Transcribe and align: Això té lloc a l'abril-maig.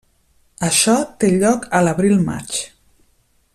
Això 0.67 0.95
té 1.23 1.29
lloc 1.35 1.69
a 1.81 1.83
l'abril-maig. 1.89 2.59